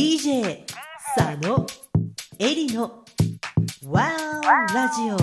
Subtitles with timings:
[0.00, 0.64] DJ
[1.16, 1.66] 佐野
[2.38, 3.04] エリの
[3.84, 4.40] Wow
[4.74, 5.16] ラジオ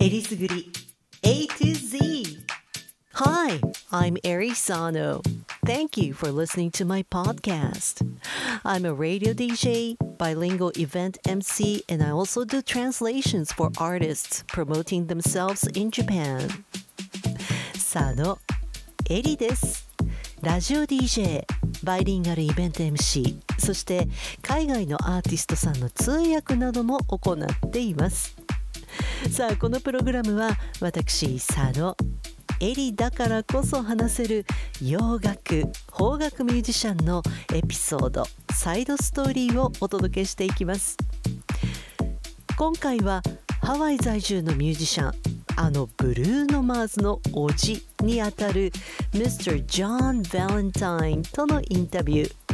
[0.00, 0.70] えりすぐり
[1.22, 2.38] A to Z
[3.14, 3.60] Hi,
[3.90, 5.20] I'm Eri Sano.
[5.66, 8.02] Thank you for listening to my podcast.
[8.64, 15.06] I'm a radio DJ, bilingual event MC, and I also do translations for artists promoting
[15.08, 16.48] themselves in Japan.
[17.74, 18.38] 佐野
[19.10, 19.86] エリです。
[20.40, 21.44] ラジオ DJ、
[21.84, 24.07] バイリンガルイベント MC、 そして
[24.41, 28.35] 海外のアーティストさんの通訳なども行っています。
[29.31, 31.95] さあこのプログラムは私佐野
[32.59, 34.45] エリだからこそ話せる
[34.81, 37.21] 洋楽邦楽ミュージシャンの
[37.53, 40.97] エピソードサイドストーリーをお届けしていきます
[42.57, 43.21] 今回は
[43.61, 45.13] ハワイ在住のミュージシャン
[45.55, 48.71] あのブルーノ・マーズのおじにあたる
[49.11, 49.63] Mr.
[49.65, 52.46] ジョン・バレンタインとのインタビュー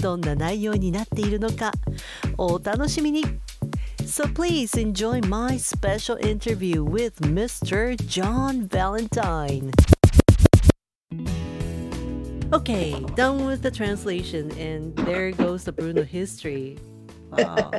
[0.00, 1.72] どんな内容になっているのか
[2.38, 3.22] お楽しみに
[4.06, 7.96] So please enjoy my special interview with Mr.
[8.06, 9.72] John Valentine.
[12.52, 16.78] Okay, done with the translation, and there goes the Bruno history.
[17.30, 17.72] Wow.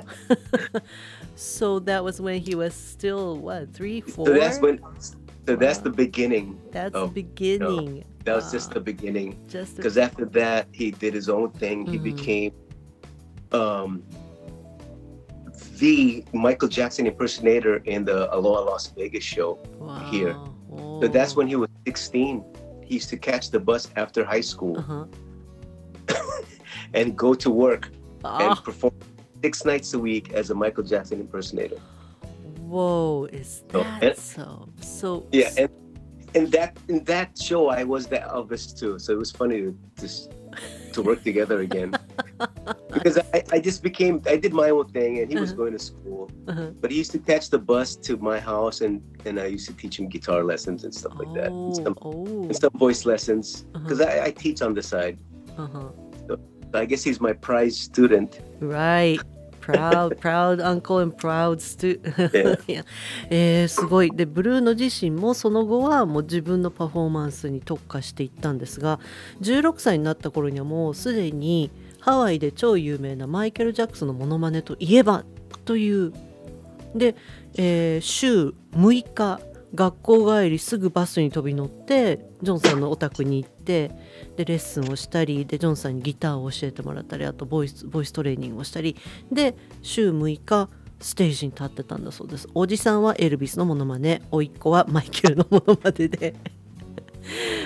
[1.35, 4.25] so that was when he was still what three, four.
[4.25, 4.81] So that's when.
[5.47, 5.83] So that's Wow.
[5.85, 6.59] the beginning.
[6.71, 8.03] That's the oh, beginning.
[8.24, 9.38] that was just the beginning.
[9.48, 11.86] Just the- Because after that, he did his own thing.
[11.86, 12.02] He Mhm.
[12.04, 12.52] became
[13.52, 14.02] um,
[15.78, 19.58] the Michael Jackson impersonator in the Aloha Las Vegas show.
[19.78, 19.98] wow.
[20.10, 20.34] here.
[21.02, 22.42] So that's when he was 16.
[22.82, 25.04] He used to catch the bus after high school Uh-huh.
[26.94, 27.88] and go to work
[28.24, 28.94] and Ah, perform
[29.42, 31.76] six nights a week as a Michael Jackson impersonator.
[32.66, 33.26] whoa!
[33.32, 34.68] Is So, that and- so?
[34.80, 35.68] So Yeah, and
[36.34, 38.98] in that in that show, I was the Elvis too.
[38.98, 40.32] So it was funny to just
[40.92, 41.94] to work together again
[42.92, 45.60] because I, I just became I did my own thing and he was Uh-huh.
[45.62, 46.70] going to school, uh-huh.
[46.80, 49.74] but he used to catch the bus to my house and and I used to
[49.74, 52.42] teach him guitar lessons and stuff like that, and Oh, some, oh.
[52.48, 53.82] and some voice lessons Uh-huh.
[53.84, 55.16] because I, I teach on the side.
[55.56, 55.88] Uh-huh.
[56.28, 56.32] So
[56.74, 58.40] I guess he's my prize student.
[58.60, 59.20] Right.
[59.62, 62.00] Proud, proud uncle and proud stu
[63.30, 64.10] えーすごい。
[64.10, 68.98] でブルーノ自身もその後はもう自分のパフォーマンスに特化していったんですが
[69.40, 75.24] 16歳になった頃にはもうすでにハワイで超有名なマイケル・ジャクソンのモノマネといえば
[75.64, 76.12] という。
[76.94, 77.14] で、
[77.56, 79.40] えー週6日
[79.74, 83.90] 学校帰りすぐバスに飛び乗ってジョンさんのお宅に行って
[84.36, 88.96] でレッスンをしたりでジョンさんにギターを教えてもらったりあとボイスボイストレーニングをしたり
[89.30, 90.68] で週6日
[91.00, 92.48] ステージに立ってたんだそうです。
[92.54, 96.34] おじさんはエルビスのモノマネ甥っ子はマイケルのモノマネで。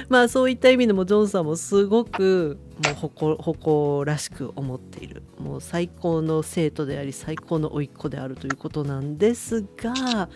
[0.08, 10.28] まあそういった意味でもジョンさんもすごくもう誇誇らしく思っているもう最高の生徒であり最高の甥っ子であるということなんですが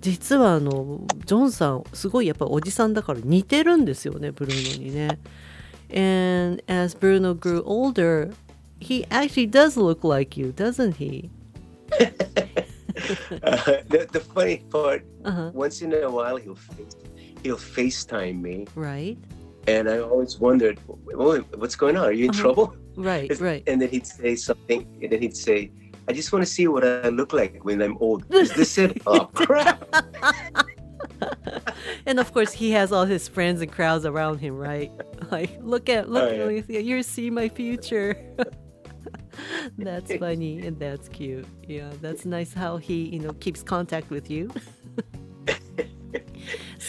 [0.00, 5.18] 実はあのジョンさんすごいやっぱりおじさんだから似てるんですよねブルーノにね。
[5.92, 8.32] And as Bruno grew older,
[8.80, 11.28] he actually does look like you, doesn't he?
[13.42, 13.56] Uh,
[13.88, 15.50] the, the funny part, Uh-huh.
[15.54, 16.94] once in a while he'll face,
[17.42, 19.18] he'll FaceTime me, Right,
[19.66, 20.78] and I always wondered,
[21.14, 22.04] "Oh, what's going on?
[22.06, 22.40] Are you in Uh-huh.
[22.40, 23.62] trouble?" right, right.
[23.66, 25.70] And then he'd say something, and then he'd say,
[26.08, 29.00] "I just want to see what I look like when I'm old." Is this it?
[29.06, 29.84] oh crap!
[32.06, 34.90] And of course, he has all his friends and crowds around him, right?
[35.30, 36.58] Like, look at, look, Oh, yeah.
[36.60, 38.16] at me, you see my future.
[39.78, 41.46] that's funny and that's cute.
[41.68, 44.50] Yeah, that's nice how he, you know, keeps contact with you.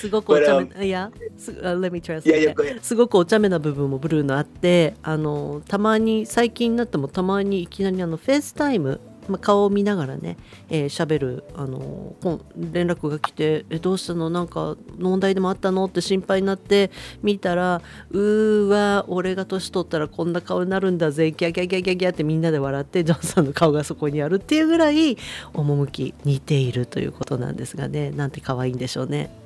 [0.02, 2.80] すごくお茶目、いや、す uh, let me translate.
[2.82, 10.38] すごくお茶目な部分もブルーのあってあのたまに最近になってもたまにいきなりあのフェイスタイム、まあ、顔を見ながらね
[10.70, 12.42] 喋、えー喋るあのこん
[12.72, 14.30] 連絡が来て「えどうしたの？
[14.30, 16.90] なんか問題でもあったの?」って心配になって
[17.22, 17.82] 見たら
[18.12, 25.18] 「うーわ俺が年取ったらこんな顔になるんだぜギャギャギャギャギャ」ってみんなで笑ってジョンさんの顔がそこにあるっていうぐらい
[25.54, 29.41] 趣似ているということなんですがねなんて可愛いんでしょうね。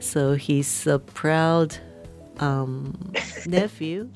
[0.00, 1.76] So he's a proud
[2.38, 2.94] um,
[3.46, 4.10] nephew.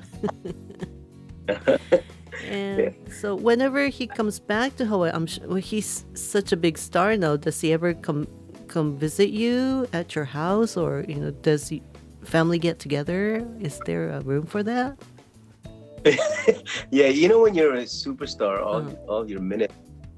[2.43, 6.77] and so whenever he comes back to Hawaii, I'm sure well, he's such a big
[6.77, 7.35] star now.
[7.37, 8.27] Does he ever come
[8.67, 11.81] come visit you at your house, or you know, does he
[12.23, 13.45] family get together?
[13.59, 14.97] Is there a room for that?
[16.91, 18.95] yeah, you know when you're a superstar, all Uh-huh.
[19.07, 19.71] all your minute,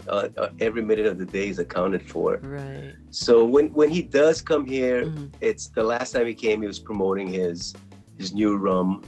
[0.08, 2.38] uh, uh, every minute of the day is accounted for.
[2.38, 2.94] Right.
[3.12, 5.28] So when when he does come here, Mhm.
[5.42, 7.74] it's the last time he came, he was promoting his
[8.18, 9.04] his new rum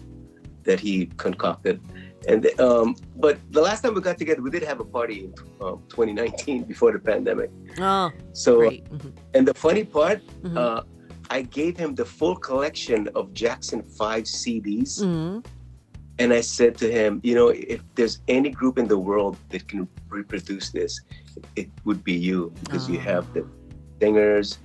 [0.63, 1.81] that he concocted,
[2.27, 5.31] And um, but the last time we got together, we did have a party in
[5.63, 7.49] um, 2019 before the pandemic.
[7.79, 8.83] Oh, So, great.
[8.91, 10.57] Mhm, and the funny part, mhm.
[10.61, 10.81] uh,
[11.37, 14.93] I gave him the full collection of Jackson 5 CDs.
[16.19, 19.67] And I said to him, you know, if there's any group in the world that
[19.67, 20.99] can reproduce this,
[21.55, 23.11] it would be you because you Ah.
[23.11, 23.45] have the
[24.01, 24.59] singers.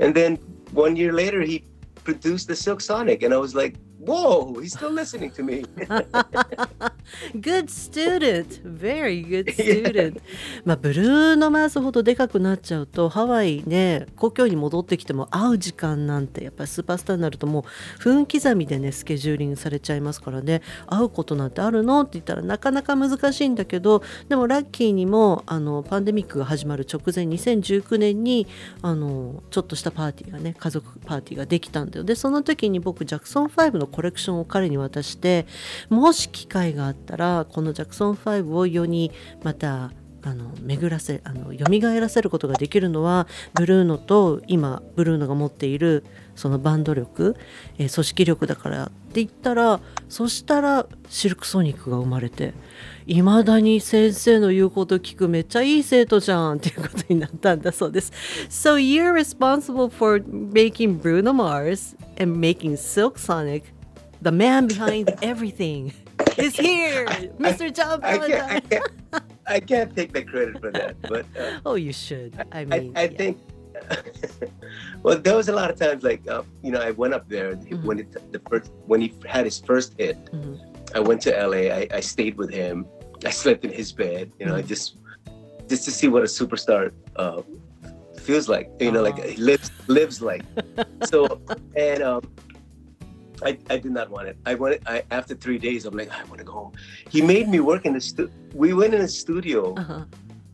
[0.00, 0.36] And then
[0.72, 1.64] one year later, he
[2.04, 3.74] produced the Silk Sonic, and I was like,
[4.06, 5.64] whoa, he's still listening to me.
[7.40, 8.60] good student.
[8.64, 10.20] Very good student.
[10.64, 20.62] まあブルーノ・マーズほどでかくなっちゃうとハワイね故郷に戻ってきても会う時間なんてやっぱりスーパースターになるともう分刻みでねスケジューリングされちゃいますからね。
[20.86, 28.46] 会うことなんてあるのって言ったらなかなか難しいんだけどでもラッキーにもあのパンデミックが始まる直前2019年に
[28.82, 32.04] あのちょっとしたパーティーがね家族パーティーができたんだよ。
[32.04, 35.46] でその時に僕ジャクソン5のコレクションを彼に渡して
[35.88, 39.10] もし機会があったらこのジャクソン5を世に
[39.42, 39.90] また
[40.22, 46.04] あの巡らせあの蘇らせることができるのはブルーノと今ブルーノが持っている
[46.34, 47.36] そのバンド力、
[47.78, 52.52] えー組織力だからって言ったらそしたらシルクソニックが生まれて
[53.06, 58.12] いまだに先生の言うこと聞くめっちゃいい生徒じゃんっていうことになったんだそうです。
[58.50, 63.75] So you're responsible for making Bruno Mars and making Silk Sonic
[64.26, 65.92] the man behind everything
[66.36, 67.06] is here,
[67.46, 67.72] Mr.
[67.72, 68.90] John I can't, I can't,
[69.56, 71.00] I can't take the credit for that.
[71.02, 72.34] But uh, Oh, you should.
[72.50, 73.16] I I, mean, I yeah.
[73.20, 73.38] think,
[75.04, 77.54] well, there was a lot of times like, uh, you know, I went up there
[77.54, 77.84] Mhm.
[77.86, 80.16] when it, the first, when he had his first hit.
[80.34, 80.58] Mhm.
[80.98, 81.62] I went to LA.
[81.80, 82.84] I, I stayed with him.
[83.24, 84.32] I slept in his bed.
[84.40, 84.72] You know, I Mhm.
[84.74, 84.86] just
[85.70, 86.82] just to see what a superstar
[87.22, 87.42] uh,
[88.26, 88.66] feels like.
[88.80, 89.30] You know, like Aw.
[89.34, 90.42] he lives lives like.
[91.12, 91.18] so
[91.76, 92.22] and um,
[93.44, 94.36] I I did not want it.
[94.46, 94.80] I wanted.
[94.86, 96.72] I after three days, I'm like, I want to go home.
[97.10, 98.30] He made me work in the stu.
[98.54, 100.04] We went in the studio Uh-huh.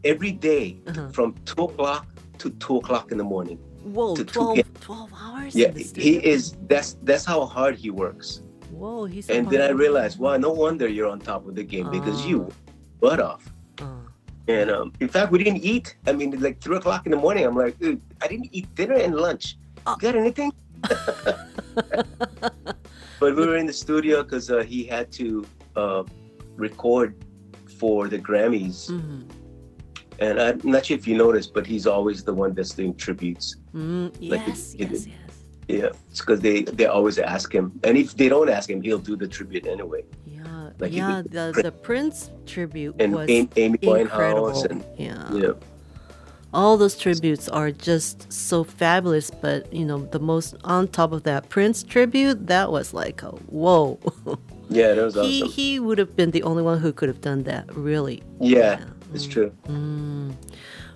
[0.04, 1.08] every day Uh-huh.
[1.16, 2.06] from two o'clock
[2.38, 3.58] to two o'clock in the morning.
[3.84, 5.54] Whoa, to- to 12, 12 hours?
[5.54, 6.54] Yeah, in the he is.
[6.68, 8.42] That's that's how hard he works.
[8.70, 11.90] Whoa, he's And then I realized, wow, no wonder you're on top of the game
[11.90, 12.54] because you Ah.
[13.00, 13.42] butt off.
[13.80, 13.86] Uh,
[14.48, 15.86] And um, in fact, we didn't eat.
[16.08, 17.44] I mean, like three o'clock in the morning.
[17.46, 19.44] I'm like, dude, I didn't eat dinner and lunch.
[19.86, 19.94] Oh.
[20.04, 20.50] Got anything?
[23.20, 25.44] but we were in the studio because uh, he had to
[25.76, 26.02] uh,
[26.56, 27.14] record
[27.78, 28.90] for the Grammys.
[28.90, 29.24] mhm.
[30.20, 33.56] And I'm not sure if you noticed, but he's always the one that's doing tributes.
[33.74, 35.16] Mm, Like yes, it- yes, yes.
[35.68, 38.98] Yeah, it's because they they always ask him, and if they don't ask him, he'll
[38.98, 40.02] do the tribute anyway.
[40.26, 41.22] Yeah, Like yeah.
[41.24, 45.32] The, Prin- the Prince tribute And was Amy, Amy Winehouse, and yeah.
[45.32, 45.52] yeah,
[46.54, 49.30] all those tributes are just so fabulous.
[49.30, 53.30] But you know, the most on top of that Prince tribute, that was like a
[53.30, 53.98] whoa.
[54.68, 55.48] yeah, that was he awesome.
[55.52, 57.74] he would have been the only one who could have done that.
[57.76, 58.22] Really.
[58.40, 58.84] Yeah,
[59.14, 59.30] it's Mm.
[59.30, 59.52] true.
[59.68, 60.34] Mm.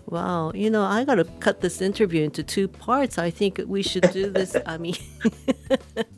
[0.09, 3.19] Wow, you know, I gotta cut this interview into two parts.
[3.19, 4.57] I think we should do this.
[4.65, 4.95] I mean,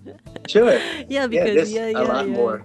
[0.49, 0.73] Sure.
[1.09, 2.37] yeah, Yeah, because there's yeah, a yeah, lot yeah.
[2.37, 2.63] more.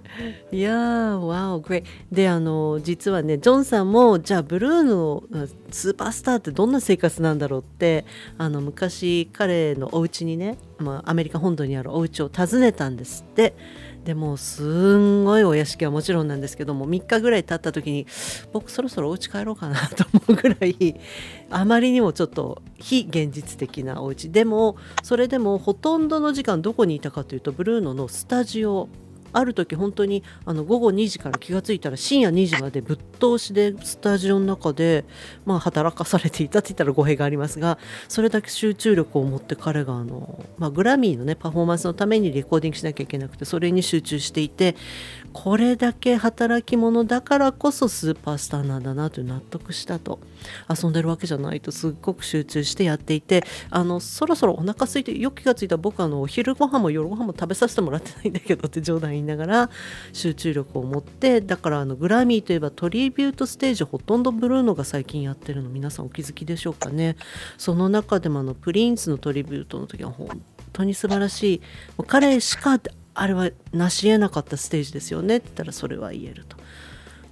[0.52, 2.16] いやー、わお、グレイ。
[2.16, 8.06] で、あの、実はね、ジョンさんも、じゃあ、ブルーのうんスーパースターってどんな生活なんだろうって、
[8.38, 13.54] あの、昔、彼のお家にね、まあ、アメリカ本土にあるお家を訪ねたんですって。
[14.04, 14.64] でもす
[14.98, 18.06] んごいお屋敷はもちろんなんですけども3日ぐらい経った時に
[18.52, 21.00] 僕そろそろお家帰ろうかなと思うぐらい
[21.50, 24.30] あまりにもちょっと非現実的なお家。
[24.30, 28.90] でもそれでもほとんどの時間どこにいたかというとブルーノのスタジオ
[29.34, 35.06] ある時本当にあの午後2時から気がついたら深夜2時までぶっ通しでスタジオの中で、
[35.46, 44.76] まあ、働かされていたって言ったら語弊がありますがそれだけ集中力を持って彼があの、まあ、グラミーのねパフォーマンスのためにレコーディングしなきゃいけなくてそれに集中していて
[45.34, 50.20] これだけ働き者だからこそスーパースターなんだなと納得したと。
[50.70, 59.70] 遊んでるわけじゃないとすっごく集中してやっていてあのそろそろお腹空いてよく気がついたら僕あのお昼ご飯も夜ご飯も食べさせてもらってないんだけどって冗談言いながら
[60.12, 67.16] 集中力を持ってだからあのグラミーといえばトリビュートステージほとんどブルーノが最近やってるの皆さんお気づきでしょうかね。
[67.58, 71.62] その中でもあのプリンスのトリビュートの時は本当に素晴らしい。
[71.98, 72.80] もう彼しか
[73.16, 76.58] あれは成し得なかったステージですよねって言ったらそれは言えると。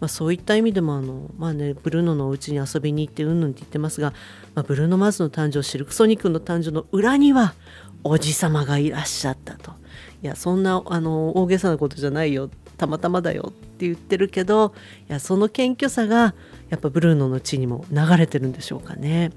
[0.01, 4.13] まあ、そういった意味でもあの、まあね、ブルーノのお家に遊びに行ってうんぬんって言ってますが、
[4.55, 7.53] まあ、ブルーノ・マーズの誕生シルクソニックの誕生の裏には
[8.03, 9.73] おじさまがいらっしゃったと。
[10.23, 12.49] いやそんなあの大げさなことじゃないよ。
[12.77, 13.51] たまたまだよ。
[13.51, 14.73] って言ってるけど
[15.09, 16.35] いやその謙虚さが
[16.69, 19.31] やっぱブルーノの血にも流れてるんでしょうかね。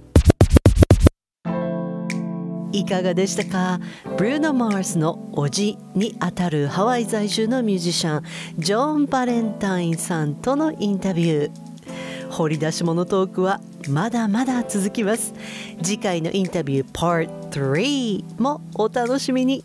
[2.72, 3.80] いかがでしたか？
[4.18, 8.24] ブルーノ・マースのおじにあたるハワイ在住のミュージシャン
[8.58, 12.30] ジョン・バレンタインさんとのインタビュー。
[12.30, 15.34] 掘り出し物トークはまだまだ続きます。
[15.82, 19.64] 次回のインタビュー Part 3もお楽しみに。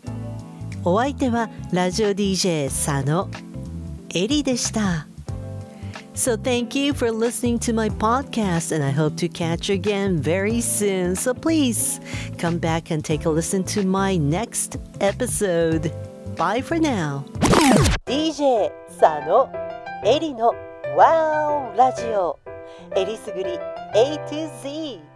[0.83, 3.29] お相手はラジオ DJ 佐野
[4.13, 5.07] エリでした
[6.13, 10.21] So thank you for listening to my podcast and I hope to catch you again
[10.21, 11.15] very soon.
[11.15, 11.99] So please
[12.37, 15.91] come back and take a listen to my next episode.
[16.37, 17.25] Bye for now.
[18.05, 19.49] DJ 佐野
[20.05, 20.53] エリの
[20.97, 22.39] Wow ラジオ
[22.95, 23.59] えりすぐり
[23.93, 25.08] A to Z